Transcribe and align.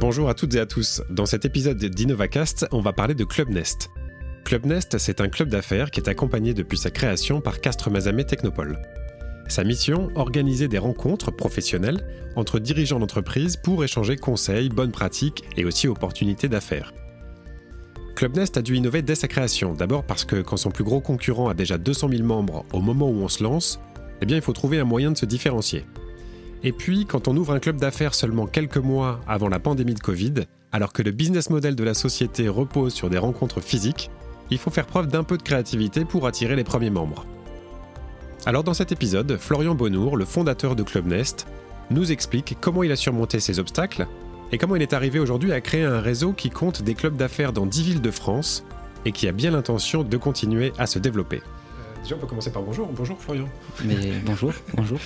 Bonjour 0.00 0.28
à 0.28 0.34
toutes 0.34 0.54
et 0.54 0.60
à 0.60 0.66
tous. 0.66 1.02
Dans 1.10 1.26
cet 1.26 1.44
épisode 1.44 1.76
d'InnovaCast, 1.76 2.68
on 2.70 2.80
va 2.80 2.92
parler 2.92 3.16
de 3.16 3.24
Club 3.24 3.48
Nest. 3.48 3.90
Club 4.44 4.64
Nest, 4.64 4.96
c'est 4.96 5.20
un 5.20 5.28
club 5.28 5.48
d'affaires 5.48 5.90
qui 5.90 5.98
est 5.98 6.08
accompagné 6.08 6.54
depuis 6.54 6.78
sa 6.78 6.92
création 6.92 7.40
par 7.40 7.60
Castres 7.60 7.90
Mazamet 7.90 8.22
Technopole. 8.22 8.78
Sa 9.48 9.64
mission, 9.64 10.08
organiser 10.14 10.68
des 10.68 10.78
rencontres 10.78 11.32
professionnelles 11.32 12.06
entre 12.36 12.60
dirigeants 12.60 13.00
d'entreprise 13.00 13.56
pour 13.56 13.82
échanger 13.82 14.14
conseils, 14.14 14.68
bonnes 14.68 14.92
pratiques 14.92 15.42
et 15.56 15.64
aussi 15.64 15.88
opportunités 15.88 16.48
d'affaires. 16.48 16.94
Club 18.14 18.36
Nest 18.36 18.56
a 18.56 18.62
dû 18.62 18.76
innover 18.76 19.02
dès 19.02 19.16
sa 19.16 19.26
création, 19.26 19.74
d'abord 19.74 20.04
parce 20.04 20.24
que 20.24 20.42
quand 20.42 20.56
son 20.56 20.70
plus 20.70 20.84
gros 20.84 21.00
concurrent 21.00 21.48
a 21.48 21.54
déjà 21.54 21.76
200 21.76 22.08
000 22.10 22.22
membres 22.22 22.64
au 22.72 22.80
moment 22.80 23.10
où 23.10 23.20
on 23.24 23.28
se 23.28 23.42
lance, 23.42 23.80
eh 24.22 24.26
bien 24.26 24.36
il 24.36 24.42
faut 24.42 24.52
trouver 24.52 24.78
un 24.78 24.84
moyen 24.84 25.10
de 25.10 25.18
se 25.18 25.26
différencier. 25.26 25.86
Et 26.62 26.72
puis, 26.72 27.06
quand 27.06 27.28
on 27.28 27.36
ouvre 27.36 27.52
un 27.52 27.60
club 27.60 27.76
d'affaires 27.76 28.14
seulement 28.14 28.46
quelques 28.46 28.78
mois 28.78 29.20
avant 29.28 29.48
la 29.48 29.60
pandémie 29.60 29.94
de 29.94 30.00
Covid, 30.00 30.34
alors 30.72 30.92
que 30.92 31.02
le 31.02 31.12
business 31.12 31.50
model 31.50 31.76
de 31.76 31.84
la 31.84 31.94
société 31.94 32.48
repose 32.48 32.92
sur 32.92 33.10
des 33.10 33.18
rencontres 33.18 33.60
physiques, 33.60 34.10
il 34.50 34.58
faut 34.58 34.70
faire 34.70 34.86
preuve 34.86 35.08
d'un 35.08 35.24
peu 35.24 35.36
de 35.36 35.42
créativité 35.42 36.04
pour 36.04 36.26
attirer 36.26 36.56
les 36.56 36.64
premiers 36.64 36.90
membres. 36.90 37.26
Alors 38.46 38.64
dans 38.64 38.74
cet 38.74 38.92
épisode, 38.92 39.36
Florian 39.38 39.74
Bonnour, 39.74 40.16
le 40.16 40.24
fondateur 40.24 40.74
de 40.74 40.82
Club 40.82 41.06
Nest, 41.06 41.46
nous 41.90 42.12
explique 42.12 42.56
comment 42.60 42.82
il 42.82 42.92
a 42.92 42.96
surmonté 42.96 43.40
ces 43.40 43.58
obstacles 43.58 44.06
et 44.52 44.58
comment 44.58 44.76
il 44.76 44.82
est 44.82 44.92
arrivé 44.92 45.18
aujourd'hui 45.18 45.52
à 45.52 45.60
créer 45.60 45.84
un 45.84 46.00
réseau 46.00 46.32
qui 46.32 46.50
compte 46.50 46.82
des 46.82 46.94
clubs 46.94 47.16
d'affaires 47.16 47.52
dans 47.52 47.66
10 47.66 47.82
villes 47.82 48.00
de 48.00 48.10
France 48.10 48.64
et 49.04 49.12
qui 49.12 49.28
a 49.28 49.32
bien 49.32 49.50
l'intention 49.50 50.02
de 50.02 50.16
continuer 50.16 50.72
à 50.78 50.86
se 50.86 50.98
développer. 50.98 51.42
Déjà, 52.02 52.16
on 52.16 52.18
peut 52.18 52.26
commencer 52.26 52.50
par 52.50 52.62
bonjour. 52.62 52.88
Bonjour 52.94 53.18
Florian. 53.18 53.48
Mais 53.84 53.94
bonjour, 54.24 54.52
bonjour. 54.74 54.98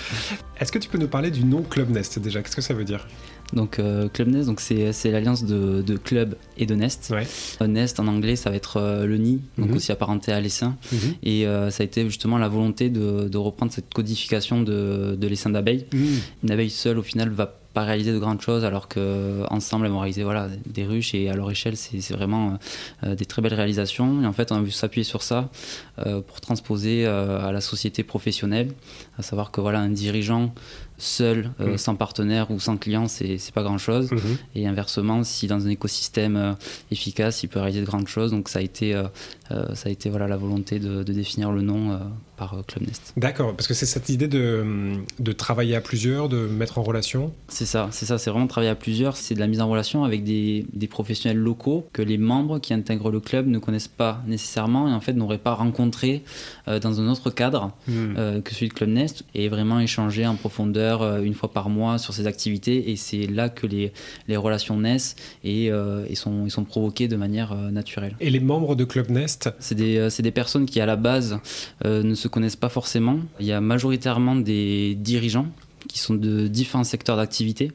Est-ce 0.60 0.70
que 0.70 0.78
tu 0.78 0.88
peux 0.88 0.98
nous 0.98 1.08
parler 1.08 1.30
du 1.30 1.44
nom 1.44 1.62
Club 1.62 1.90
Nest 1.90 2.18
déjà? 2.20 2.42
Qu'est-ce 2.42 2.54
que 2.56 2.62
ça 2.62 2.74
veut 2.74 2.84
dire? 2.84 3.06
Donc 3.54 3.78
euh, 3.78 4.08
Club 4.08 4.28
Nest, 4.28 4.46
donc 4.46 4.60
c'est, 4.60 4.92
l'alliance 5.10 5.44
de, 5.44 5.82
de 5.82 5.96
club 5.96 6.36
et 6.56 6.64
de 6.64 6.74
nest. 6.74 7.08
Ouais. 7.12 7.26
Euh, 7.60 7.66
Nest 7.66 7.98
en 8.00 8.06
anglais, 8.06 8.36
ça 8.36 8.50
va 8.50 8.56
être 8.56 8.76
euh, 8.78 9.04
le 9.06 9.16
nid, 9.18 9.40
donc 9.58 9.70
Mhm. 9.70 9.76
aussi 9.76 9.90
apparenté 9.92 10.32
à 10.32 10.40
l'essaim. 10.40 10.76
Mhm. 10.92 10.98
Et 11.24 11.46
euh, 11.46 11.70
ça 11.70 11.82
a 11.82 11.84
été 11.84 12.04
justement 12.04 12.38
la 12.38 12.48
volonté 12.48 12.88
de, 12.88 13.28
de 13.28 13.38
reprendre 13.38 13.72
cette 13.72 13.92
codification 13.92 14.62
de, 14.62 15.16
de 15.18 15.26
l'essaim 15.26 15.50
d'abeille. 15.50 15.86
Mmh. 15.92 15.98
Une 16.44 16.50
abeille 16.50 16.70
seule, 16.70 16.98
au 16.98 17.02
final, 17.02 17.28
va 17.30 17.58
pas 17.72 17.84
réaliser 17.84 18.12
de 18.12 18.18
grandes 18.18 18.40
choses, 18.40 18.64
alors 18.64 18.88
que 18.88 19.44
ensemble, 19.50 19.86
elles 19.86 19.92
vont 19.92 19.98
réaliser 20.00 20.22
voilà, 20.24 20.48
des 20.66 20.84
ruches 20.84 21.14
et 21.14 21.28
à 21.28 21.34
leur 21.34 21.50
échelle, 21.50 21.76
c'est, 21.76 22.12
vraiment 22.12 22.58
euh, 23.04 23.14
des 23.14 23.24
très 23.24 23.40
belles 23.42 23.54
réalisations. 23.54 24.22
Et 24.22 24.26
en 24.26 24.32
fait, 24.32 24.52
on 24.52 24.56
a 24.56 24.58
voulu 24.58 24.70
s'appuyer 24.70 25.04
sur 25.04 25.22
ça 25.22 25.48
euh, 26.06 26.20
pour 26.20 26.40
transposer 26.40 27.06
euh, 27.06 27.40
à 27.46 27.52
la 27.52 27.60
société 27.60 28.02
professionnelle, 28.02 28.72
à 29.18 29.22
savoir 29.22 29.50
que 29.50 29.60
voilà, 29.60 29.80
un 29.80 29.88
dirigeant 29.90 30.52
seul, 30.98 31.50
euh, 31.60 31.72
Mhm. 31.72 31.78
sans 31.78 31.96
partenaire 31.96 32.50
ou 32.50 32.60
sans 32.60 32.76
client, 32.76 33.08
c'est, 33.08 33.38
pas 33.52 33.62
grand 33.62 33.78
chose. 33.78 34.10
Mhm. 34.12 34.20
Et 34.54 34.66
inversement, 34.68 35.24
si 35.24 35.46
dans 35.48 35.66
un 35.66 35.70
écosystème 35.70 36.36
euh, 36.36 36.52
efficace, 36.90 37.42
il 37.42 37.48
peut 37.48 37.58
réaliser 37.58 37.80
de 37.80 37.86
grandes 37.86 38.06
choses. 38.08 38.30
Donc 38.30 38.48
ça 38.48 38.60
a 38.60 38.62
été, 38.62 38.94
euh, 39.52 39.74
ça 39.74 39.88
a 39.88 39.92
été 39.92 40.10
voilà, 40.10 40.26
la 40.26 40.36
volonté 40.36 40.78
de, 40.78 41.02
de 41.02 41.12
définir 41.12 41.52
le 41.52 41.62
nom 41.62 41.92
euh, 41.92 41.98
par 42.36 42.54
euh, 42.54 42.62
Club 42.66 42.86
Nest. 42.86 43.12
D'accord, 43.16 43.54
parce 43.54 43.66
que 43.66 43.74
c'est 43.74 43.86
cette 43.86 44.08
idée 44.08 44.28
de, 44.28 44.94
de 45.18 45.32
travailler 45.32 45.76
à 45.76 45.80
plusieurs, 45.80 46.28
de 46.28 46.46
mettre 46.46 46.78
en 46.78 46.82
relation. 46.82 47.32
C'est 47.48 47.66
ça, 47.66 47.88
c'est 47.92 48.06
ça, 48.06 48.18
c'est 48.18 48.30
vraiment 48.30 48.46
travailler 48.46 48.70
à 48.70 48.74
plusieurs. 48.74 49.16
C'est 49.16 49.34
de 49.34 49.40
la 49.40 49.46
mise 49.46 49.60
en 49.60 49.68
relation 49.68 50.04
avec 50.04 50.24
des, 50.24 50.66
des 50.72 50.86
professionnels 50.86 51.38
locaux 51.38 51.86
que 51.92 52.02
les 52.02 52.18
membres 52.18 52.58
qui 52.58 52.72
intègrent 52.74 53.10
le 53.10 53.20
club 53.20 53.46
ne 53.46 53.58
connaissent 53.58 53.88
pas 53.88 54.22
nécessairement 54.26 54.88
et 54.88 54.92
en 54.92 55.00
fait 55.00 55.12
n'auraient 55.12 55.38
pas 55.38 55.54
rencontré 55.54 56.22
euh, 56.68 56.78
dans 56.78 57.00
un 57.00 57.08
autre 57.08 57.30
cadre 57.30 57.72
Mmh. 57.86 58.14
euh, 58.16 58.40
que 58.40 58.54
celui 58.54 58.68
de 58.68 58.74
Club 58.74 58.90
Nest 58.90 59.24
et 59.34 59.48
vraiment 59.48 59.80
échanger 59.80 60.26
en 60.26 60.34
profondeur 60.36 61.20
une 61.22 61.34
fois 61.34 61.52
par 61.52 61.68
mois 61.68 61.98
sur 61.98 62.14
ces 62.14 62.26
activités 62.26 62.90
et 62.90 62.96
c'est 62.96 63.26
là 63.26 63.48
que 63.48 63.66
les, 63.66 63.92
les 64.28 64.36
relations 64.36 64.78
naissent 64.78 65.16
et, 65.44 65.66
et 65.66 66.14
sont, 66.14 66.44
ils 66.44 66.50
sont 66.50 66.64
provoqués 66.64 67.08
de 67.08 67.16
manière 67.16 67.54
naturelle. 67.54 68.16
Et 68.20 68.30
les 68.30 68.40
membres 68.40 68.74
de 68.74 68.84
Club 68.84 69.10
Nest, 69.10 69.41
C'est 69.58 69.74
des, 69.74 69.98
euh, 69.98 70.10
c'est 70.10 70.22
des 70.22 70.30
personnes 70.30 70.66
qui 70.66 70.80
à 70.80 70.86
la 70.86 70.96
base 70.96 71.38
euh, 71.84 72.02
ne 72.02 72.14
se 72.14 72.28
connaissent 72.28 72.56
pas 72.56 72.68
forcément. 72.68 73.18
Il 73.40 73.46
y 73.46 73.52
a 73.52 73.60
majoritairement 73.60 74.36
des 74.36 74.94
dirigeants 74.94 75.46
qui 75.88 75.98
sont 75.98 76.14
de 76.14 76.46
différents 76.46 76.84
secteurs 76.84 77.16
d'activité. 77.16 77.72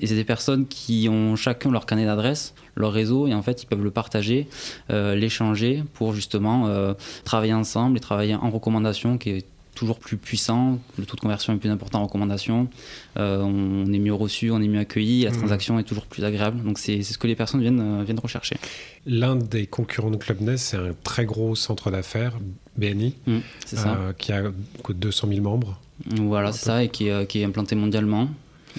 Et 0.00 0.06
c'est 0.06 0.14
des 0.14 0.24
personnes 0.24 0.66
qui 0.66 1.08
ont 1.10 1.34
chacun 1.36 1.70
leur 1.70 1.86
carnet 1.86 2.06
d'adresse, 2.06 2.54
leur 2.76 2.92
réseau, 2.92 3.26
et 3.26 3.34
en 3.34 3.42
fait 3.42 3.62
ils 3.62 3.66
peuvent 3.66 3.82
le 3.82 3.90
partager, 3.90 4.46
euh, 4.90 5.14
l'échanger 5.14 5.82
pour 5.94 6.14
justement 6.14 6.94
travailler 7.24 7.54
ensemble 7.54 7.96
et 7.96 8.00
travailler 8.00 8.34
en 8.34 8.50
recommandation 8.50 9.18
qui 9.18 9.30
est 9.30 9.46
toujours 9.78 9.98
plus 9.98 10.16
puissant, 10.16 10.78
le 10.98 11.06
taux 11.06 11.14
de 11.16 11.20
conversion 11.20 11.52
est 11.54 11.56
plus 11.56 11.70
important 11.70 12.00
en 12.00 12.04
recommandation, 12.06 12.68
Euh, 13.16 13.40
on 13.42 13.92
est 13.92 13.98
mieux 13.98 14.14
reçu, 14.14 14.50
on 14.50 14.60
est 14.60 14.68
mieux 14.68 14.78
accueilli, 14.78 15.24
la 15.24 15.30
Mhm. 15.30 15.38
transaction 15.38 15.78
est 15.78 15.82
toujours 15.84 16.06
plus 16.06 16.24
agréable. 16.24 16.62
Donc 16.62 16.78
c'est 16.78 17.02
ce 17.02 17.18
que 17.18 17.26
les 17.26 17.34
personnes 17.34 17.60
viennent, 17.60 17.80
euh, 17.80 18.04
viennent 18.04 18.18
rechercher. 18.20 18.56
l'un 19.06 19.36
des 19.36 19.66
concurrents 19.66 20.10
de 20.10 20.16
Club 20.16 20.40
Nest, 20.42 20.66
c'est 20.70 20.76
un 20.76 20.92
très 21.02 21.24
gros 21.24 21.54
centre 21.56 21.90
d'affaires, 21.90 22.38
BNI, 22.76 23.14
Mm, 23.26 23.38
ça. 23.64 23.94
euh, 23.94 24.12
qui 24.12 24.32
a 24.32 24.42
quoi, 24.82 24.94
200 24.94 25.28
000 25.28 25.40
membres. 25.40 25.80
Voilà, 26.16 26.52
c'est 26.52 26.64
ça, 26.66 26.84
et 26.84 26.88
qui 26.90 27.08
est, 27.08 27.10
euh, 27.12 27.24
qui 27.24 27.40
est 27.40 27.44
implanté 27.44 27.74
mondialement. 27.74 28.28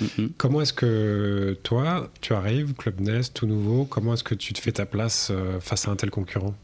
Mhm. 0.02 0.32
Comment 0.38 0.62
est-ce 0.62 0.74
que 0.74 1.58
toi, 1.64 2.10
tu 2.22 2.34
arrives, 2.34 2.74
Club 2.74 3.00
Nest, 3.02 3.34
tout 3.34 3.48
nouveau, 3.48 3.86
comment 3.86 4.14
est-ce 4.14 4.24
que 4.24 4.36
tu 4.36 4.54
te 4.54 4.60
fais 4.60 4.72
ta 4.72 4.86
place 4.86 5.30
euh, 5.32 5.60
face 5.60 5.88
à 5.88 5.92
un 5.92 5.96
tel 5.96 6.10
concurrent? 6.10 6.56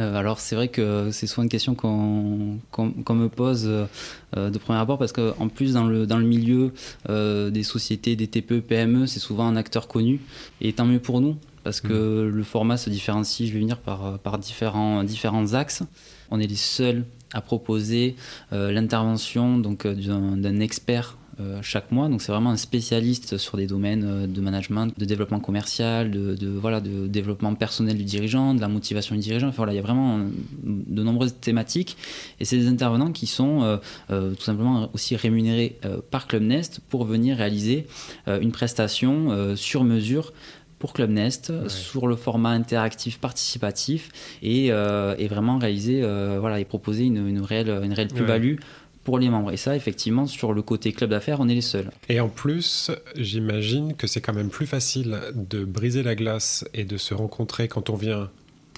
Euh, 0.00 0.14
alors 0.14 0.38
c'est 0.38 0.54
vrai 0.54 0.68
que 0.68 1.10
c'est 1.10 1.26
souvent 1.26 1.42
une 1.42 1.48
question 1.48 1.74
qu'on 1.74 2.60
me 2.78 3.26
pose 3.26 3.64
euh, 3.66 4.50
de 4.50 4.58
premier 4.58 4.78
abord 4.78 4.98
parce 4.98 5.12
qu'en 5.12 5.48
plus 5.48 5.72
dans 5.72 5.84
le, 5.84 6.06
dans 6.06 6.18
le 6.18 6.24
milieu 6.24 6.72
euh, 7.08 7.50
des 7.50 7.64
sociétés, 7.64 8.14
des 8.14 8.28
TPE, 8.28 8.60
PME, 8.60 9.06
c'est 9.06 9.20
souvent 9.20 9.46
un 9.46 9.56
acteur 9.56 9.88
connu 9.88 10.20
et 10.60 10.72
tant 10.72 10.86
mieux 10.86 11.00
pour 11.00 11.20
nous 11.20 11.36
parce 11.64 11.80
que 11.82 12.30
le 12.32 12.42
format 12.44 12.78
se 12.78 12.88
différencie, 12.88 13.46
je 13.46 13.52
vais 13.52 13.60
venir 13.60 13.76
par, 13.78 14.18
par 14.20 14.38
différents, 14.38 15.04
différents 15.04 15.52
axes. 15.52 15.82
On 16.30 16.40
est 16.40 16.46
les 16.46 16.56
seuls 16.56 17.04
à 17.34 17.42
proposer 17.42 18.16
euh, 18.54 18.72
l'intervention 18.72 19.58
donc 19.58 19.86
d'un 19.86 20.60
expert 20.60 21.18
chaque 21.62 21.92
mois. 21.92 22.08
Donc 22.08 22.20
c'est 22.22 22.32
vraiment 22.32 22.50
un 22.50 22.56
spécialiste 22.56 23.36
sur 23.38 23.56
des 23.56 23.66
domaines 23.66 24.04
euh, 24.04 24.26
de 24.26 24.40
management, 24.40 24.92
de 24.98 25.04
développement 25.04 25.40
commercial, 25.40 26.10
de, 26.10 26.34
de, 26.34 26.48
voilà, 26.48 26.80
de 26.80 27.06
développement 27.06 27.54
personnel 27.54 27.96
du 27.96 28.04
dirigeant, 28.04 28.54
de 28.54 28.60
la 28.60 28.68
motivation 28.68 29.14
du 29.14 29.20
dirigeant. 29.20 29.48
Enfin, 29.48 29.58
voilà, 29.58 29.72
il 29.72 29.76
y 29.76 29.78
a 29.78 29.82
vraiment 29.82 30.18
euh, 30.18 30.22
de 30.64 31.02
nombreuses 31.02 31.34
thématiques. 31.40 31.96
Et 32.40 32.44
c'est 32.44 32.56
des 32.58 32.68
intervenants 32.68 33.12
qui 33.12 33.26
sont 33.26 33.62
euh, 33.62 33.76
euh, 34.10 34.34
tout 34.34 34.42
simplement 34.42 34.88
aussi 34.94 35.16
rémunérés 35.16 35.78
euh, 35.84 35.98
par 36.10 36.26
Club 36.26 36.42
Nest 36.42 36.80
pour 36.88 37.04
venir 37.04 37.36
réaliser 37.38 37.86
euh, 38.26 38.40
une 38.40 38.52
prestation 38.52 39.30
euh, 39.30 39.56
sur 39.56 39.84
mesure 39.84 40.32
pour 40.78 40.92
Club 40.92 41.10
Nest 41.10 41.50
Ouais. 41.50 41.68
sur 41.68 42.06
le 42.06 42.14
format 42.14 42.50
interactif 42.50 43.18
participatif 43.18 44.10
et, 44.42 44.68
euh, 44.70 45.14
et 45.18 45.26
vraiment 45.26 45.58
réaliser 45.58 46.02
euh, 46.04 46.36
voilà 46.40 46.60
et 46.60 46.64
proposer 46.64 47.04
une, 47.04 47.26
une 47.28 47.40
réelle 47.40 47.68
une 47.82 47.92
réelle 47.92 48.08
Ouais. 48.12 48.58
Pour 49.08 49.18
les 49.18 49.30
membres. 49.30 49.52
Et 49.52 49.56
ça 49.56 49.74
effectivement 49.74 50.26
sur 50.26 50.52
le 50.52 50.60
côté 50.60 50.92
club 50.92 51.08
d'affaires 51.08 51.40
on 51.40 51.48
est 51.48 51.54
les 51.54 51.62
seuls. 51.62 51.90
Et 52.10 52.20
en 52.20 52.28
plus, 52.28 52.90
j'imagine 53.16 53.94
que 53.94 54.06
c'est 54.06 54.20
quand 54.20 54.34
même 54.34 54.50
plus 54.50 54.66
facile 54.66 55.18
de 55.34 55.64
briser 55.64 56.02
la 56.02 56.14
glace 56.14 56.68
et 56.74 56.84
de 56.84 56.98
se 56.98 57.14
rencontrer 57.14 57.68
quand 57.68 57.88
on 57.88 57.94
vient 57.94 58.28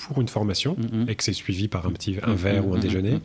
pour 0.06 0.20
une 0.20 0.28
formation 0.28 0.76
Mhm. 0.78 1.06
et 1.08 1.14
que 1.14 1.22
c'est 1.22 1.32
suivi 1.32 1.68
par 1.68 1.86
un 1.86 1.90
petit 1.92 2.16
un 2.22 2.30
Mhm, 2.30 2.36
verre 2.36 2.66
ou 2.66 2.72
un 2.72 2.76
mhm, 2.76 2.82
déjeuner, 2.82 3.20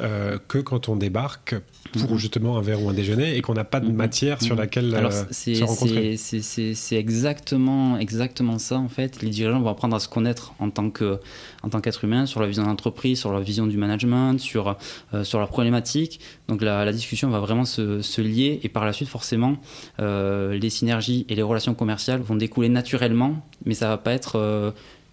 euh, 0.00 0.38
que 0.48 0.58
quand 0.58 0.88
on 0.88 0.96
débarque 0.96 1.54
pour 1.98 2.16
justement 2.18 2.56
un 2.56 2.62
verre 2.62 2.82
ou 2.82 2.88
un 2.88 2.94
déjeuner 2.94 3.36
et 3.36 3.42
qu'on 3.42 3.54
n'a 3.54 3.64
pas 3.64 3.80
de 3.80 3.90
matière 3.90 4.40
sur 4.40 4.54
laquelle 4.56 4.94
Alors 4.94 5.12
euh, 5.12 5.24
c'est 5.30 5.54
se 5.56 5.64
rencontrer. 5.64 6.16
c'est- 6.16 6.96
exactement 6.96 7.98
exactement 7.98 8.58
ça 8.58 8.76
en 8.78 8.88
fait. 8.88 9.22
Les 9.22 9.30
dirigeants 9.30 9.60
vont 9.60 9.68
apprendre 9.70 9.96
à 9.96 10.00
se 10.00 10.08
connaître 10.08 10.52
en 10.58 10.70
tant 10.70 10.90
que 10.90 11.18
en 11.62 11.68
tant 11.68 11.80
qu'être 11.80 12.04
humain 12.04 12.26
sur 12.26 12.40
la 12.40 12.46
vision 12.46 12.62
de 12.62 12.68
l'entreprise, 12.68 13.18
sur 13.18 13.32
la 13.32 13.40
vision 13.40 13.66
du 13.66 13.76
management, 13.76 14.38
sur 14.38 14.76
euh, 15.14 15.24
sur 15.24 15.38
leurs 15.38 15.48
problématiques. 15.48 16.20
Donc 16.48 16.62
la, 16.62 16.84
la 16.84 16.92
discussion 16.92 17.28
va 17.30 17.40
vraiment 17.40 17.64
se, 17.64 18.02
se 18.02 18.20
lier 18.20 18.60
et 18.62 18.68
par 18.68 18.84
la 18.84 18.92
suite 18.92 19.08
forcément 19.08 19.56
euh, 20.00 20.56
les 20.58 20.70
synergies 20.70 21.26
et 21.28 21.34
les 21.34 21.42
relations 21.42 21.74
commerciales 21.74 22.20
vont 22.20 22.36
découler 22.36 22.68
naturellement, 22.68 23.44
mais 23.66 23.74
ça 23.74 23.88
va 23.88 23.98
pas 23.98 24.12
être 24.12 24.36
euh, 24.36 24.70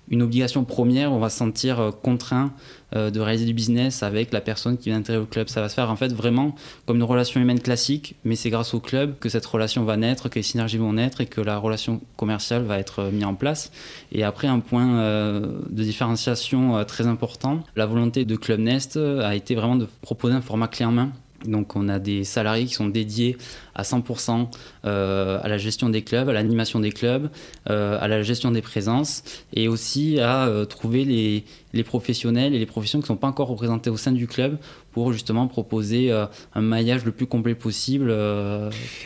une 0.09 0.21
obligation 0.21 0.63
première, 0.63 1.11
on 1.11 1.19
va 1.19 1.29
se 1.29 1.37
sentir 1.37 1.79
euh, 1.79 1.91
contraint 1.91 2.53
euh, 2.95 3.11
de 3.11 3.19
réaliser 3.19 3.45
du 3.45 3.53
business 3.53 4.03
avec 4.03 4.31
la 4.31 4.39
personne 4.39 4.77
qui 4.77 4.89
vient 4.89 4.97
d'intégrer 4.97 5.21
au 5.21 5.25
club. 5.25 5.49
Ça 5.49 5.59
va 5.61 5.69
se 5.69 5.75
faire 5.75 5.89
en 5.89 5.95
fait 5.95 6.13
vraiment 6.13 6.55
comme 6.85 6.97
une 6.97 7.03
relation 7.03 7.41
humaine 7.41 7.59
classique, 7.59 8.15
mais 8.23 8.35
c'est 8.35 8.49
grâce 8.49 8.73
au 8.73 8.79
club 8.79 9.19
que 9.19 9.27
cette 9.27 9.45
relation 9.45 9.83
va 9.83 9.97
naître, 9.97 10.29
que 10.29 10.35
les 10.35 10.43
synergies 10.43 10.77
vont 10.77 10.93
naître 10.93 11.21
et 11.21 11.25
que 11.25 11.41
la 11.41 11.57
relation 11.57 12.01
commerciale 12.15 12.63
va 12.63 12.79
être 12.79 12.99
euh, 12.99 13.11
mise 13.11 13.25
en 13.25 13.35
place. 13.35 13.71
Et 14.11 14.23
après, 14.23 14.47
un 14.47 14.59
point 14.59 14.87
de 14.87 15.83
différenciation 15.83 16.83
très 16.85 17.07
important, 17.07 17.61
la 17.75 17.85
volonté 17.85 18.25
de 18.25 18.35
Club 18.35 18.59
Nest 18.59 18.97
a 18.97 19.35
été 19.35 19.55
vraiment 19.55 19.75
de 19.75 19.87
proposer 20.01 20.33
un 20.33 20.41
format 20.41 20.67
clé 20.67 20.85
en 20.85 20.91
main. 20.91 21.11
Donc 21.45 21.75
on 21.75 21.87
a 21.87 21.99
des 21.99 22.23
salariés 22.23 22.65
qui 22.65 22.73
sont 22.73 22.87
dédiés 22.87 23.37
à 23.75 23.83
100% 23.83 24.47
euh, 24.85 25.39
à 25.41 25.47
la 25.47 25.57
gestion 25.57 25.89
des 25.89 26.01
clubs, 26.01 26.27
à 26.29 26.33
l'animation 26.33 26.79
des 26.79 26.91
clubs, 26.91 27.29
euh, 27.69 27.97
à 28.01 28.07
la 28.07 28.23
gestion 28.23 28.51
des 28.51 28.61
présences 28.61 29.23
et 29.53 29.67
aussi 29.67 30.19
à 30.19 30.47
euh, 30.47 30.65
trouver 30.65 31.05
les, 31.05 31.43
les 31.73 31.83
professionnels 31.83 32.55
et 32.55 32.59
les 32.59 32.65
professions 32.65 32.99
qui 32.99 33.03
ne 33.03 33.07
sont 33.07 33.17
pas 33.17 33.27
encore 33.27 33.49
représentés 33.49 33.89
au 33.89 33.97
sein 33.97 34.11
du 34.11 34.27
club 34.27 34.57
pour 34.97 35.13
justement 35.13 35.45
proposer 35.45 36.11
un 36.11 36.61
maillage 36.61 37.05
le 37.05 37.11
plus 37.11 37.27
complet 37.27 37.53
possible. 37.53 38.11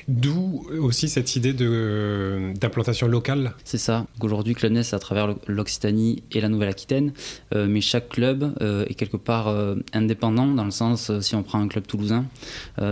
D'où 0.07 0.65
aussi 0.79 1.09
cette 1.09 1.35
idée 1.35 1.51
d'implantation 1.51 3.07
locale 3.09 3.51
C'est 3.65 3.77
ça. 3.77 4.05
Aujourd'hui, 4.21 4.53
Club 4.53 4.71
Nest, 4.71 4.93
à 4.93 4.99
travers 4.99 5.35
l'Occitanie 5.47 6.23
et 6.31 6.39
la 6.39 6.47
Nouvelle-Aquitaine, 6.47 7.11
mais 7.53 7.81
chaque 7.81 8.07
club 8.07 8.55
est 8.87 8.93
quelque 8.93 9.17
part 9.17 9.53
indépendant, 9.91 10.47
dans 10.47 10.63
le 10.63 10.71
sens, 10.71 11.11
si 11.19 11.35
on 11.35 11.43
prend 11.43 11.59
un 11.59 11.67
club 11.67 11.85
toulousain, 11.85 12.23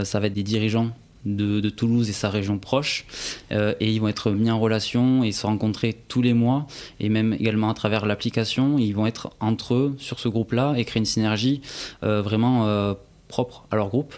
ça 0.03 0.19
va 0.19 0.27
être 0.27 0.33
des 0.33 0.43
dirigeants 0.43 0.91
de, 1.25 1.69
Toulouse 1.69 2.09
et 2.09 2.13
sa 2.13 2.29
région 2.29 2.57
proche. 2.57 3.05
Euh, 3.51 3.73
et 3.79 3.91
ils 3.91 3.99
vont 3.99 4.07
être 4.07 4.31
mis 4.31 4.49
en 4.49 4.59
relation 4.59 5.23
et 5.23 5.31
se 5.31 5.45
rencontrer 5.45 5.95
tous 6.07 6.21
les 6.21 6.33
mois. 6.33 6.67
Et 6.99 7.09
même 7.09 7.33
également 7.33 7.69
à 7.69 7.73
travers 7.73 8.05
l'application, 8.05 8.77
ils 8.77 8.93
vont 8.93 9.05
être 9.05 9.31
entre 9.39 9.75
eux 9.75 9.95
sur 9.97 10.19
ce 10.19 10.27
groupe-là 10.27 10.73
et 10.77 10.85
créer 10.85 10.99
une 10.99 11.05
synergie 11.05 11.61
euh, 12.03 12.21
vraiment 12.21 12.67
euh, 12.67 12.93
propre 13.29 13.63
à 13.71 13.77
leur 13.77 13.87
groupe. 13.87 14.15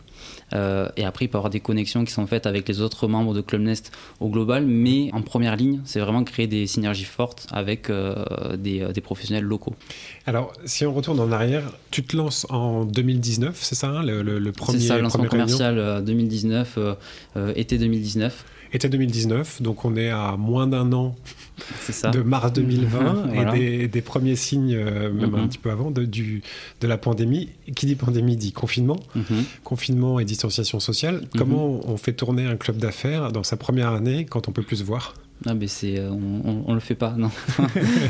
Euh, 0.54 0.90
et 0.98 1.04
après, 1.04 1.26
il 1.26 1.28
peut 1.28 1.36
y 1.36 1.38
avoir 1.38 1.52
des 1.52 1.60
connexions 1.60 2.04
qui 2.04 2.12
sont 2.12 2.26
faites 2.26 2.48
avec 2.48 2.68
les 2.68 2.82
autres 2.82 3.08
membres 3.08 3.36
de 3.36 3.42
Club 3.42 3.62
Nest 3.62 3.92
au 4.20 4.30
global, 4.30 4.66
mais 4.66 5.10
en 5.14 5.22
première 5.22 5.56
ligne, 5.56 5.82
c'est 5.86 6.00
vraiment 6.00 6.24
créer 6.24 6.48
des 6.48 6.66
synergies 6.66 7.04
fortes 7.04 7.46
avec 7.52 7.90
euh, 7.90 8.16
des, 8.58 8.82
euh, 8.82 8.92
des, 8.92 9.02
professionnels 9.02 9.44
locaux. 9.44 9.76
Alors, 10.26 10.54
si 10.66 10.86
on 10.86 10.94
retourne 10.94 11.20
en 11.20 11.32
arrière, 11.32 11.64
tu 11.92 12.04
te 12.04 12.16
lances 12.16 12.48
en 12.50 12.86
2019, 12.86 13.60
c'est 13.62 13.76
ça, 13.76 13.90
hein, 13.90 14.04
le, 14.04 14.22
le, 14.22 14.52
premier 14.52 14.80
C'est 14.80 14.88
ça, 14.88 14.96
le 14.96 15.04
lancement 15.04 15.26
commercial 15.26 16.04
2019, 16.04 16.80
été 17.56 17.78
2019 17.78 18.46
été 18.74 18.90
2019, 18.90 19.62
donc 19.62 19.86
on 19.86 19.96
est 19.96 20.10
à 20.10 20.36
moins 20.38 20.68
d'un 20.68 20.92
an 20.94 21.16
de 22.12 22.22
mars 22.22 22.54
2020 22.54 23.54
et 23.56 23.88
des, 23.88 24.02
premiers 24.02 24.36
signes, 24.36 24.76
euh, 24.76 25.12
même 25.12 25.36
un 25.36 25.42
mhm. 25.42 25.50
petit 25.50 25.58
peu 25.58 25.72
avant, 25.72 25.92
de, 25.92 26.06
du, 26.06 26.42
de 26.80 26.88
la 26.88 26.98
pandémie. 26.98 27.50
Qui 27.76 27.86
dit 27.86 27.96
pandémie 27.96 28.36
dit 28.36 28.52
confinement, 28.52 29.00
mhm. 29.16 29.44
confinement 29.64 30.20
et 30.20 30.26
distanciation 30.26 30.80
sociale. 30.80 31.16
Mhm. 31.16 31.28
Comment 31.38 31.82
on 31.88 31.98
fait 31.98 32.14
tourner 32.14 32.46
un 32.46 32.58
club 32.58 32.78
d'affaires 32.78 33.32
dans 33.32 33.44
sa 33.44 33.58
première 33.58 33.90
année 33.90 34.26
quand 34.26 34.48
on 34.48 34.52
peut 34.52 34.64
plus 34.64 34.78
se 34.78 34.84
voir? 34.84 35.14
Ah 35.46 35.54
mais 35.54 35.68
c'est 35.68 35.98
euh, 35.98 36.12
on, 36.12 36.64
on, 36.68 36.74
le 36.74 36.80
fait 36.80 36.96
pas 36.96 37.16
non 37.18 37.32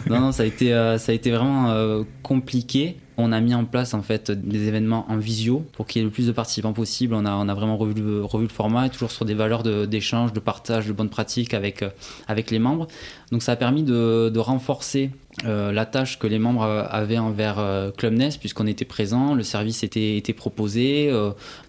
non, 0.09 0.31
ça 0.31 0.43
a 0.43 0.45
été 0.45 0.73
euh, 0.73 0.97
ça 0.97 1.11
a 1.11 1.15
été 1.15 1.31
vraiment 1.31 2.03
compliqué 2.23 2.97
on 3.21 3.31
a 3.31 3.39
mis 3.39 3.53
en 3.53 3.65
place 3.65 3.93
en 3.93 4.01
fait 4.01 4.31
des 4.31 4.67
événements 4.67 5.05
en 5.09 5.17
visio 5.17 5.65
pour 5.73 5.85
qu'il 5.85 6.01
y 6.01 6.03
ait 6.03 6.05
le 6.05 6.11
plus 6.11 6.27
de 6.27 6.31
participants 6.31 6.73
possible. 6.73 7.13
On 7.13 7.25
a, 7.25 7.33
on 7.33 7.47
a 7.47 7.53
vraiment 7.53 7.77
revu, 7.77 8.21
revu 8.21 8.45
le 8.45 8.51
format, 8.51 8.89
toujours 8.89 9.11
sur 9.11 9.25
des 9.25 9.33
valeurs 9.33 9.63
d'échange, 9.63 10.33
de, 10.33 10.39
partage, 10.39 10.87
de 10.87 10.93
bonnes 10.93 11.09
pratiques 11.09 11.53
avec, 11.53 11.83
euh, 11.83 11.89
avec 12.27 12.51
les 12.51 12.59
membres. 12.59 12.87
Donc 13.31 13.43
ça 13.43 13.53
a 13.53 13.55
permis 13.55 13.83
de, 13.83 14.31
renforcer 14.39 15.11
euh, 15.45 15.71
la 15.71 15.85
tâche 15.85 16.17
que 16.17 16.27
les 16.27 16.39
membres 16.39 16.63
avaient 16.63 17.19
envers 17.19 17.59
euh, 17.59 17.91
Club 17.91 18.13
Nest, 18.13 18.39
puisqu'on 18.39 18.65
était 18.65 18.85
présent, 18.85 19.35
le 19.35 19.43
service 19.43 19.83
était, 19.83 20.17
était 20.17 20.33
proposé. 20.33 21.11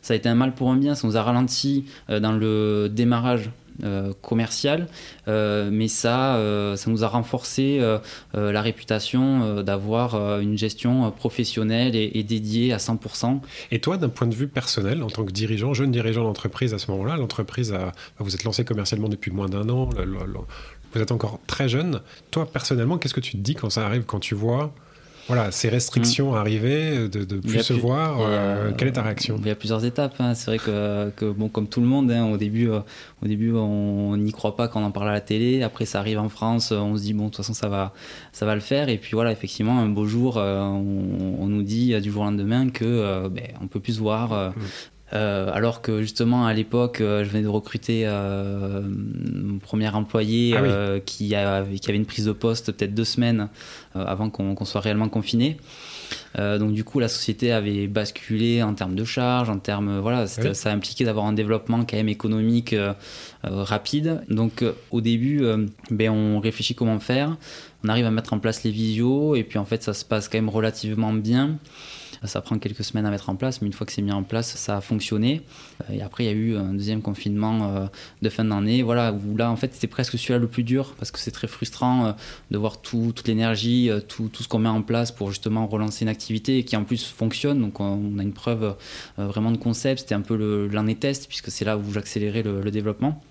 ça 0.00 0.14
a 0.14 0.16
été 0.16 0.28
un 0.28 0.34
mal 0.34 0.54
pour 0.54 0.70
un 0.70 0.76
bien, 0.76 0.94
ça 0.94 1.06
nous 1.06 1.16
a 1.16 1.22
ralenti 1.22 1.84
dans 2.08 2.32
le 2.32 2.88
démarrage 2.90 3.50
euh, 3.84 4.12
commercial, 4.22 4.86
euh, 5.28 5.70
mais 5.72 5.88
ça, 5.88 6.36
euh, 6.36 6.76
ça 6.76 6.90
nous 6.90 7.04
a 7.04 7.08
renforcé 7.08 7.80
la 8.34 8.62
réputation 8.62 9.62
d'avoir 9.62 10.40
une 10.40 10.56
gestion 10.56 11.10
professionnelle 11.10 11.96
et, 11.96 12.22
dédiée 12.22 12.72
à 12.72 12.78
100%. 12.78 13.40
Et 13.70 13.80
toi, 13.80 13.96
d'un 13.96 14.08
point 14.08 14.26
de 14.26 14.34
vue 14.34 14.48
personnel, 14.48 15.02
en 15.02 15.08
tant 15.08 15.24
que 15.24 15.32
dirigeant, 15.32 15.74
jeune 15.74 15.90
dirigeant 15.90 16.24
d'entreprise 16.24 16.74
à 16.74 16.78
ce 16.78 16.90
moment-là, 16.90 17.16
l'entreprise, 17.16 17.74
vous 18.18 18.34
êtes 18.34 18.44
lancé 18.44 18.64
commercialement 18.64 19.08
depuis 19.08 19.30
moins 19.30 19.48
d'un 19.48 19.68
an, 19.68 19.88
vous 20.94 21.00
êtes 21.00 21.12
encore 21.12 21.40
très 21.46 21.68
jeune. 21.68 22.00
Toi, 22.30 22.46
personnellement, 22.50 22.98
qu'est-ce 22.98 23.14
que 23.14 23.20
tu 23.20 23.32
te 23.32 23.38
dis 23.38 23.54
quand 23.54 23.70
ça 23.70 23.86
arrive, 23.86 24.04
quand 24.04 24.20
tu 24.20 24.34
vois 24.34 24.74
voilà, 25.28 25.52
ces 25.52 25.68
restrictions 25.68 26.32
mm. 26.32 26.36
arrivées, 26.36 27.08
de, 27.08 27.24
de 27.24 27.36
plus 27.36 27.62
se 27.62 27.72
voir, 27.72 28.18
euh, 28.20 28.72
quelle 28.76 28.88
est 28.88 28.92
ta 28.92 29.02
réaction? 29.02 29.36
Il 29.40 29.46
y 29.46 29.50
a 29.50 29.54
plusieurs 29.54 29.84
étapes. 29.84 30.14
Hein. 30.18 30.34
C'est 30.34 30.46
vrai 30.46 30.58
que, 30.58 31.10
que, 31.10 31.30
bon, 31.30 31.48
comme 31.48 31.68
tout 31.68 31.80
le 31.80 31.86
monde, 31.86 32.10
hein, 32.10 32.26
au 32.26 32.36
début, 32.36 32.68
euh, 32.68 32.80
au 33.22 33.26
début, 33.26 33.52
on 33.52 34.16
n'y 34.16 34.32
croit 34.32 34.56
pas 34.56 34.68
quand 34.68 34.80
on 34.80 34.84
en 34.84 34.90
parle 34.90 35.10
à 35.10 35.12
la 35.12 35.20
télé. 35.20 35.62
Après, 35.62 35.84
ça 35.84 36.00
arrive 36.00 36.18
en 36.18 36.28
France, 36.28 36.72
on 36.72 36.96
se 36.96 37.02
dit 37.02 37.12
bon, 37.12 37.24
de 37.24 37.28
toute 37.28 37.36
façon, 37.36 37.54
ça 37.54 37.68
va, 37.68 37.92
ça 38.32 38.46
va 38.46 38.54
le 38.54 38.60
faire. 38.60 38.88
Et 38.88 38.98
puis 38.98 39.12
voilà, 39.12 39.30
effectivement, 39.30 39.78
un 39.78 39.88
beau 39.88 40.06
jour, 40.06 40.38
euh, 40.38 40.60
on, 40.60 41.46
nous 41.46 41.62
dit 41.62 41.98
du 42.00 42.10
jour 42.10 42.22
au 42.22 42.24
lendemain 42.24 42.70
que 42.70 43.28
ben, 43.28 43.46
on 43.60 43.68
peut 43.68 43.80
plus 43.80 43.94
se 43.94 44.00
voir. 44.00 44.52
Euh, 45.14 45.50
alors 45.52 45.82
que 45.82 46.00
justement 46.00 46.46
à 46.46 46.54
l'époque, 46.54 47.00
euh, 47.00 47.22
je 47.22 47.28
venais 47.28 47.42
de 47.42 47.48
recruter 47.48 48.04
euh, 48.06 48.80
mon 48.82 49.58
premier 49.58 49.88
employé 49.88 50.54
ah 50.56 51.00
qui, 51.04 51.34
avait, 51.34 51.78
qui, 51.78 51.90
avait, 51.90 51.98
une 51.98 52.06
prise 52.06 52.24
de 52.24 52.32
poste 52.32 52.72
peut-être 52.72 52.94
deux 52.94 53.04
semaines 53.04 53.48
avant 53.94 54.30
qu'on 54.30 54.64
soit 54.64 54.80
réellement 54.80 55.10
confiné. 55.10 55.58
donc 56.36 56.72
du 56.72 56.82
coup, 56.82 56.98
la 56.98 57.08
société 57.08 57.52
avait 57.52 57.86
basculé 57.88 58.62
en 58.62 58.72
termes 58.72 58.94
de 58.94 59.04
charges, 59.04 59.50
en 59.50 59.58
termes 59.58 59.98
voilà, 59.98 60.26
ça 60.26 60.70
a 60.70 60.72
impliqué 60.72 61.04
d'avoir 61.04 61.26
un 61.26 61.34
développement 61.34 61.84
quand 61.84 61.96
même 61.96 62.08
économique 62.08 62.74
rapide. 63.42 64.22
Donc 64.30 64.64
au 64.90 65.02
début, 65.02 65.44
ben, 65.90 66.10
on 66.10 66.40
réfléchit 66.40 66.74
comment 66.74 67.00
faire. 67.00 67.36
On 67.84 67.88
arrive 67.88 68.06
à 68.06 68.10
mettre 68.10 68.32
en 68.32 68.38
place 68.38 68.64
les 68.64 68.70
visios 68.70 69.34
et 69.34 69.42
puis 69.44 69.58
en 69.58 69.66
fait, 69.66 69.82
ça 69.82 69.92
se 69.92 70.06
passe 70.06 70.28
quand 70.28 70.38
même 70.38 70.48
relativement 70.48 71.12
bien. 71.12 71.58
Ça 72.24 72.40
prend 72.40 72.58
quelques 72.58 72.84
semaines 72.84 73.06
à 73.06 73.10
mettre 73.10 73.30
en 73.30 73.36
place, 73.36 73.60
mais 73.60 73.66
une 73.66 73.72
fois 73.72 73.84
que 73.84 73.92
c'est 73.92 74.02
mis 74.02 74.12
en 74.12 74.22
place, 74.22 74.54
ça 74.56 74.76
a 74.76 74.80
fonctionné. 74.80 75.42
Euh, 75.90 75.94
et 75.94 76.02
après, 76.02 76.24
il 76.24 76.26
y 76.26 76.30
a 76.30 76.32
eu 76.32 76.56
un 76.56 76.72
deuxième 76.72 77.02
confinement 77.02 77.76
euh, 77.76 77.86
de 78.22 78.28
fin 78.28 78.44
d'année, 78.44 78.82
voilà, 78.82 79.12
où 79.12 79.36
là, 79.36 79.50
en 79.50 79.56
fait, 79.56 79.74
c'était 79.74 79.88
presque 79.88 80.16
celui-là 80.16 80.38
le 80.38 80.46
plus 80.46 80.62
dur, 80.62 80.94
parce 80.98 81.10
que 81.10 81.18
c'est 81.18 81.32
très 81.32 81.48
frustrant 81.48 82.06
euh, 82.06 82.12
de 82.50 82.58
voir 82.58 82.80
tout, 82.80 83.12
toute 83.14 83.26
l'énergie, 83.26 83.90
tout, 84.08 84.28
tout, 84.28 84.42
ce 84.44 84.48
qu'on 84.48 84.60
met 84.60 84.68
en 84.68 84.82
place 84.82 85.10
pour 85.10 85.30
justement 85.30 85.66
relancer 85.66 86.04
une 86.04 86.08
activité 86.08 86.62
qui 86.64 86.76
en 86.76 86.84
plus 86.84 87.04
fonctionne. 87.04 87.60
Donc, 87.60 87.80
on 87.80 88.18
a 88.18 88.22
une 88.22 88.32
preuve 88.32 88.76
vraiment 89.16 89.50
de 89.50 89.56
concept. 89.56 90.00
C'était 90.00 90.14
un 90.14 90.20
peu 90.20 90.68
l'année 90.70 90.94
test, 90.94 91.26
puisque 91.28 91.50
c'est 91.50 91.64
là 91.64 91.76
où 91.76 91.92
j'accélérais 91.92 92.42
le, 92.42 92.60
le, 92.60 92.70
développement. 92.70 93.22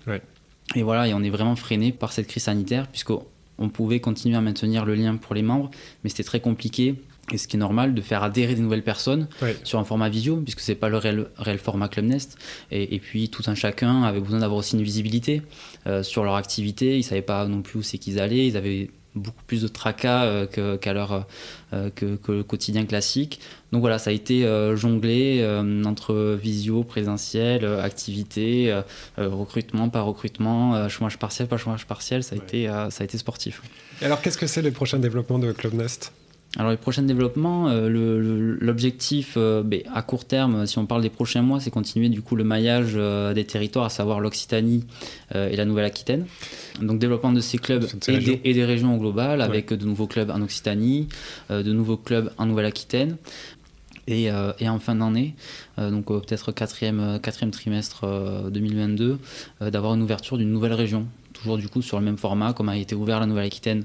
Et 0.74 0.82
voilà, 0.82 1.08
et 1.08 1.14
on 1.14 1.22
est 1.22 1.30
vraiment 1.30 1.56
freiné 1.56 1.92
par 1.92 2.12
cette 2.12 2.26
crise 2.26 2.44
sanitaire, 2.44 2.88
puisqu'on 2.88 3.68
pouvait 3.72 4.00
continuer 4.00 4.36
à 4.36 4.40
maintenir 4.40 4.84
le 4.84 4.94
lien 4.94 5.16
pour 5.16 5.34
les 5.34 5.42
membres, 5.42 5.70
mais 6.04 6.10
c'était 6.10 6.24
très 6.24 6.40
compliqué 6.40 6.96
et 7.34 7.38
ce 7.38 7.48
qui 7.48 7.56
est 7.56 7.60
normal, 7.60 7.94
de 7.94 8.00
faire 8.00 8.22
adhérer 8.22 8.54
des 8.54 8.62
nouvelles 8.62 8.84
personnes 8.84 9.28
sur 9.64 9.78
un 9.78 9.84
format 9.84 10.08
visio, 10.08 10.36
puisque 10.36 10.60
c'est 10.60 10.74
pas 10.74 10.88
le 10.88 10.98
réel, 10.98 11.26
réel, 11.36 11.58
format 11.58 11.88
Club 11.88 12.06
Nest. 12.06 12.38
Et, 12.70 12.98
puis 12.98 13.28
tout 13.28 13.42
un 13.46 13.54
chacun 13.54 14.02
avait 14.02 14.20
besoin 14.20 14.40
d'avoir 14.40 14.58
aussi 14.58 14.76
une 14.76 14.82
visibilité 14.82 15.42
euh, 15.86 16.02
sur 16.02 16.24
leur 16.24 16.36
activité. 16.36 16.98
Ils 16.98 17.02
savaient 17.02 17.22
pas 17.22 17.46
non 17.46 17.62
plus 17.62 17.78
où 17.78 17.82
c'est 17.82 17.98
qu'ils 17.98 18.20
allaient. 18.20 18.46
Ils 18.46 18.56
avaient 18.56 18.90
beaucoup 19.14 19.42
plus 19.46 19.60
de 19.60 19.68
tracas 19.68 20.24
euh, 20.24 20.76
qu'à 20.78 20.92
leur 20.92 21.26
euh, 21.74 21.90
que, 21.90 22.18
le 22.28 22.42
quotidien 22.42 22.84
classique. 22.86 23.40
Donc 23.72 23.80
voilà, 23.80 23.98
ça 23.98 24.10
a 24.10 24.12
été 24.12 24.46
jonglé 24.74 25.42
entre 25.86 26.36
visio, 26.40 26.84
présentiel, 26.84 27.64
activité, 27.64 28.82
recrutement, 29.16 29.88
pas 29.88 30.02
recrutement, 30.02 30.88
chômage 30.90 31.18
partiel, 31.18 31.48
pas 31.48 31.56
chômage 31.56 31.86
partiel. 31.86 32.22
Ça 32.22 32.34
a 32.34 32.38
été 32.38 32.66
ça 32.66 33.02
a 33.02 33.04
été 33.04 33.16
sportif. 33.16 33.62
Et 34.02 34.04
alors 34.04 34.20
qu'est-ce 34.20 34.36
que 34.36 34.46
c'est 34.46 34.62
le 34.62 34.72
prochain 34.72 34.98
développement 34.98 35.38
de 35.38 35.52
Club 35.52 35.72
Nest? 35.72 36.12
Alors 36.58 36.70
les 36.70 36.76
prochains 36.76 37.02
développements, 37.02 37.68
euh, 37.68 38.58
l'objectif 38.60 39.34
euh, 39.38 39.62
ben, 39.62 39.80
à 39.94 40.02
court 40.02 40.26
terme, 40.26 40.66
si 40.66 40.78
on 40.78 40.84
parle 40.84 41.00
des 41.00 41.08
prochains 41.08 41.40
mois, 41.40 41.60
c'est 41.60 41.70
continuer 41.70 42.10
du 42.10 42.20
coup 42.20 42.36
le 42.36 42.44
maillage 42.44 42.92
euh, 42.94 43.32
des 43.32 43.44
territoires, 43.44 43.86
à 43.86 43.88
savoir 43.88 44.20
l'Occitanie 44.20 44.84
et 45.34 45.56
la 45.56 45.64
Nouvelle-Aquitaine. 45.64 46.26
Donc 46.82 46.98
développement 46.98 47.32
de 47.32 47.40
ces 47.40 47.56
clubs 47.56 47.86
et 48.06 48.52
des, 48.52 48.64
régions 48.66 48.94
au 48.94 48.98
global, 48.98 49.40
avec 49.40 49.72
de 49.72 49.86
nouveaux 49.86 50.06
clubs 50.06 50.30
en 50.30 50.42
Occitanie, 50.42 51.08
de 51.48 51.72
nouveaux 51.72 51.96
clubs 51.96 52.30
en 52.36 52.44
Nouvelle-Aquitaine. 52.44 53.16
Et, 54.08 54.24
et, 54.58 54.68
en 54.68 54.78
fin 54.78 54.96
d'année, 54.96 55.34
donc 55.78 56.06
peut-être 56.06 56.52
quatrième, 56.52 57.18
quatrième 57.22 57.50
trimestre 57.50 58.06
2022, 58.50 59.18
d'avoir 59.70 59.94
une 59.94 60.02
ouverture 60.02 60.36
d'une 60.36 60.50
nouvelle 60.50 60.74
région, 60.74 61.06
toujours 61.42 61.58
du 61.58 61.68
coup 61.68 61.82
sur 61.82 61.98
le 61.98 62.04
même 62.04 62.16
format, 62.16 62.52
comme 62.52 62.68
a 62.68 62.76
été 62.76 62.94
ouvert 62.94 63.18
la 63.20 63.26
Nouvelle-Aquitaine 63.26 63.84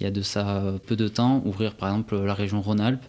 il 0.00 0.04
y 0.04 0.06
a 0.06 0.10
de 0.10 0.22
ça 0.22 0.62
peu 0.86 0.96
de 0.96 1.08
temps, 1.08 1.40
ouvrir 1.44 1.74
par 1.74 1.88
exemple 1.88 2.16
la 2.16 2.34
région 2.34 2.60
Rhône-Alpes 2.60 3.04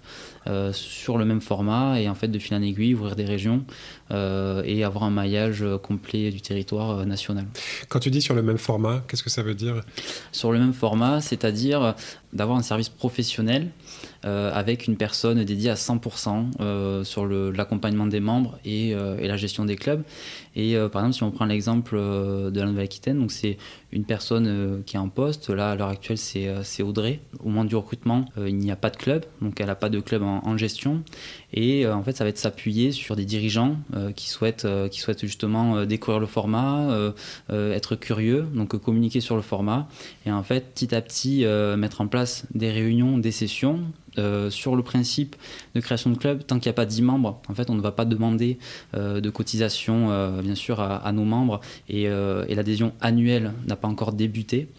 euh, 0.47 0.71
sur 0.71 1.17
le 1.17 1.25
même 1.25 1.41
format 1.41 1.99
et 1.99 2.07
en 2.07 2.15
fait 2.15 2.29
de 2.29 2.39
fil 2.39 2.55
en 2.55 2.61
aiguille 2.61 2.93
ouvrir 2.93 3.15
des 3.15 3.25
régions 3.25 3.65
euh, 4.11 4.61
et 4.65 4.85
avoir 4.85 5.03
un 5.03 5.09
maillage 5.09 5.65
complet 5.83 6.31
du 6.31 6.39
territoire 6.39 6.99
euh, 6.99 7.05
national. 7.05 7.45
Quand 7.89 7.99
tu 7.99 8.11
dis 8.11 8.21
sur 8.21 8.33
le 8.33 8.41
même 8.41 8.57
format, 8.57 9.03
qu'est-ce 9.07 9.23
que 9.23 9.29
ça 9.29 9.43
veut 9.43 9.55
dire? 9.55 9.81
Sur 10.31 10.53
le 10.53 10.59
même 10.59 10.73
format, 10.73 11.19
c'est-à-dire 11.19 11.95
d'avoir 12.31 12.57
un 12.57 12.61
service 12.61 12.89
professionnel 12.89 13.69
avec 14.23 14.87
une 14.87 14.97
personne 14.97 15.41
dédiée 15.45 15.69
à 15.69 15.75
100% 15.75 17.05
sur 17.05 17.25
l'accompagnement 17.25 18.07
des 18.07 18.19
membres 18.19 18.59
et, 18.65 18.89
et, 18.89 19.27
la 19.27 19.37
gestion 19.37 19.63
des 19.63 19.77
clubs. 19.77 20.03
Et 20.57 20.75
par 20.91 21.01
exemple, 21.01 21.13
si 21.13 21.23
on 21.23 21.31
prend 21.31 21.45
l'exemple 21.45 21.95
de 21.95 22.59
la 22.59 22.65
Nouvelle-Aquitaine, 22.65 23.19
donc 23.19 23.31
c'est 23.31 23.57
une 23.93 24.03
personne 24.03 24.83
qui 24.85 24.97
est 24.97 24.99
en 24.99 25.07
poste. 25.07 25.49
Là, 25.49 25.71
à 25.71 25.75
l'heure 25.75 25.87
actuelle, 25.87 26.17
c'est 26.17 26.83
Audrey. 26.83 27.21
Au 27.39 27.47
moment 27.47 27.63
du 27.63 27.77
recrutement, 27.77 28.25
il 28.35 28.57
n'y 28.57 28.71
a 28.71 28.75
pas 28.75 28.89
de 28.89 28.97
club, 28.97 29.23
donc 29.41 29.61
elle 29.61 29.67
n'a 29.67 29.75
pas 29.75 29.89
de 29.89 30.01
club 30.01 30.23
en, 30.23 30.36
en 30.43 30.57
gestion. 30.57 31.03
Et 31.53 31.85
euh, 31.85 31.95
en 31.95 32.03
fait, 32.03 32.13
ça 32.13 32.23
va 32.23 32.29
être 32.29 32.37
s'appuyer 32.37 32.91
sur 32.91 33.15
des 33.15 33.25
dirigeants 33.25 33.77
euh, 33.95 34.11
qui, 34.11 34.29
souhaitent, 34.29 34.65
euh, 34.65 34.87
qui 34.89 34.99
souhaitent 34.99 35.25
justement 35.25 35.85
découvrir 35.85 36.19
le 36.19 36.25
format, 36.25 36.87
être 37.49 37.95
curieux, 37.95 38.47
donc 38.53 38.75
communiquer 38.77 39.21
sur 39.21 39.35
le 39.35 39.41
format. 39.41 39.87
Et 40.25 40.31
en 40.31 40.43
fait, 40.43 40.73
petit 40.73 40.93
à 40.93 41.01
petit, 41.01 41.45
mettre 41.77 42.01
en 42.01 42.07
place 42.07 42.45
des 42.53 42.71
réunions, 42.71 43.17
des 43.17 43.31
sessions 43.31 43.81
sur 44.49 44.75
le 44.75 44.83
principe 44.83 45.35
de 45.75 45.79
création 45.79 46.09
de 46.09 46.17
club, 46.17 46.45
tant 46.45 46.59
qu'il 46.59 46.69
n'y 46.69 46.73
a 46.73 46.73
pas 46.73 46.85
10 46.85 47.01
membres, 47.03 47.41
en 47.49 47.53
fait, 47.53 47.69
on 47.69 47.75
ne 47.75 47.81
va 47.81 47.91
pas 47.91 48.05
demander 48.05 48.57
de 48.93 49.29
cotisation, 49.29 50.41
bien 50.41 50.55
sûr, 50.55 50.79
à, 50.79 51.11
nos 51.11 51.25
membres 51.25 51.59
et, 51.89 52.03
et 52.03 52.55
l'adhésion 52.55 52.93
annuelle 53.01 53.53
n'a 53.67 53.75
pas 53.75 53.87
encore 53.87 54.13
débuté. 54.13 54.69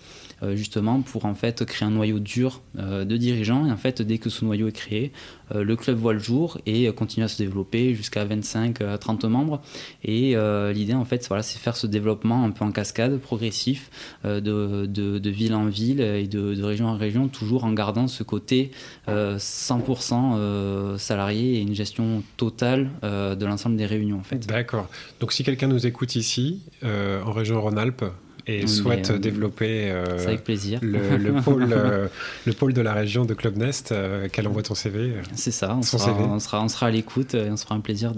Euh, 0.45 0.55
justement 0.55 1.01
pour 1.03 1.25
en 1.25 1.35
fait 1.35 1.65
créer 1.65 1.89
un 1.89 1.91
noyau 1.91 2.21
dur 2.21 2.63
euh, 2.79 3.05
de 3.05 3.17
dirigeants. 3.17 3.67
Et 3.67 3.73
en 3.73 3.77
fait, 3.77 4.03
dès 4.03 4.19
que 4.19 4.31
ce 4.31 4.45
noyau 4.45 4.69
est 4.69 4.73
créé, 4.73 5.11
euh, 5.53 5.65
le 5.65 5.75
club 5.75 5.99
voit 5.99 6.13
le 6.13 6.21
jour 6.21 6.59
et 6.65 6.87
continue 6.93 7.25
à 7.25 7.29
se 7.29 7.39
développer 7.39 7.97
jusqu'à 7.97 8.25
25 8.25 8.81
à 8.83 8.99
30 8.99 9.25
membres. 9.25 9.61
Et 10.05 10.37
l'idée, 10.73 10.95
en 10.95 11.05
fait, 11.05 11.27
voilà, 11.29 11.43
c'est 11.43 11.59
faire 11.59 11.77
ce 11.77 11.87
développement 11.87 12.45
un 12.45 12.51
peu 12.51 12.65
en 12.65 12.73
cascade, 12.73 13.19
progressif, 13.19 13.91
de, 14.25 15.29
ville 15.31 15.55
en 15.55 15.67
ville 15.67 16.01
et 16.01 16.27
de, 16.27 16.55
de, 16.55 16.63
région 16.63 16.87
en 16.87 16.97
région, 16.97 17.29
toujours 17.29 17.65
en 17.65 17.73
gardant 17.73 18.09
ce 18.09 18.23
côté 18.23 18.71
100% 19.09 20.97
salarié 20.99 21.57
et 21.57 21.61
une 21.61 21.75
gestion 21.75 22.23
totale 22.37 22.91
de 23.03 23.45
l'ensemble 23.45 23.77
des 23.77 23.87
réunions. 23.87 24.19
En 24.19 24.25
fait. 24.25 24.47
D'accord. 24.47 24.89
Donc 25.21 25.33
si 25.33 25.45
quelqu'un 25.45 25.69
nous 25.69 25.87
écoute 25.87 26.17
ici, 26.17 26.63
en 26.83 27.33
région 27.33 27.61
Rhône-Alpes, 27.61 28.05
et 28.49 28.67
souhaite 28.67 29.11
euh, 29.11 29.19
développer 29.19 29.91
euh, 29.91 30.27
avec 30.27 30.43
plaisir. 30.43 30.81
Le, 30.83 31.41
pôle, 31.45 31.69
euh, 31.71 32.09
le 32.47 32.53
pôle 32.55 32.73
de 32.73 32.81
la 32.81 32.95
région 32.95 33.25
de 33.25 33.35
Club 33.35 33.57
Nest, 33.57 33.95
qu'elle 34.33 34.49
envoie 34.49 34.63
ton 34.63 34.75
CV. 34.75 35.13
C'est 35.35 35.51
ça, 35.51 35.77
on 35.77 35.83
sera, 35.83 36.13
on 36.13 36.41
sera, 36.41 36.63
on 36.65 36.69
sera, 36.69 36.87
à 36.87 36.91
l'écoute 36.91 37.35
et 37.35 37.51
on 37.51 37.57
sera 37.57 37.75
un 37.75 37.81
plaisir 37.81 38.13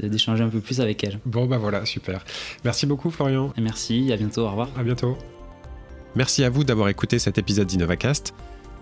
d'échanger 0.00 0.42
un 0.42 0.48
peu 0.48 0.60
plus 0.60 0.80
avec 0.80 1.04
elle. 1.04 1.20
Bon, 1.24 1.46
bah 1.46 1.58
voilà, 1.58 1.86
super. 1.86 2.24
Merci 2.64 2.86
beaucoup, 2.86 3.10
Florian. 3.10 3.52
Merci, 3.56 4.12
à 4.12 4.16
bientôt, 4.16 4.42
au 4.42 4.50
revoir. 4.50 4.68
À 4.76 4.82
bientôt. 4.82 5.16
Merci 6.16 6.42
à 6.42 6.50
vous 6.50 6.64
d'avoir 6.64 6.88
écouté 6.88 7.20
cet 7.20 7.38
épisode 7.38 7.68
d'InnovaCast. 7.68 8.34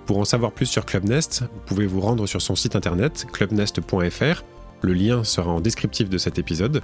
Pour 0.07 0.19
en 0.19 0.25
savoir 0.25 0.53
plus 0.53 0.65
sur 0.65 0.87
Club 0.87 1.05
Nest, 1.05 1.43
vous 1.43 1.61
pouvez 1.67 1.87
vous 1.87 2.01
rendre 2.01 2.27
sur 2.27 2.41
son 2.41 2.57
site 2.57 2.75
internet 2.75 3.27
clubnest.fr. 3.31 4.43
Le 4.81 4.93
lien 4.95 5.23
sera 5.25 5.51
en 5.51 5.61
descriptif 5.61 6.09
de 6.09 6.17
cet 6.17 6.39
épisode. 6.39 6.83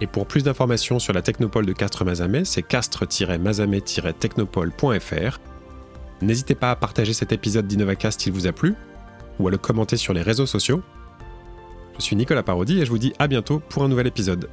Et 0.00 0.06
pour 0.06 0.26
plus 0.26 0.44
d'informations 0.44 0.98
sur 0.98 1.12
la 1.12 1.22
technopole 1.22 1.66
de 1.66 1.72
Castres-Mazamet, 1.72 2.44
c'est 2.44 2.62
castres-mazamet-technopole.fr. 2.62 5.38
N'hésitez 6.22 6.54
pas 6.54 6.70
à 6.70 6.76
partager 6.76 7.12
cet 7.12 7.32
épisode 7.32 7.66
d'InnovaCast 7.66 8.20
s'il 8.20 8.32
vous 8.32 8.46
a 8.46 8.52
plu, 8.52 8.74
ou 9.38 9.48
à 9.48 9.50
le 9.50 9.58
commenter 9.58 9.96
sur 9.96 10.12
les 10.12 10.22
réseaux 10.22 10.46
sociaux. 10.46 10.82
Je 11.98 12.02
suis 12.02 12.16
Nicolas 12.16 12.42
Parodi 12.42 12.80
et 12.80 12.84
je 12.84 12.90
vous 12.90 12.98
dis 12.98 13.14
à 13.18 13.26
bientôt 13.26 13.60
pour 13.68 13.84
un 13.84 13.88
nouvel 13.88 14.06
épisode. 14.06 14.48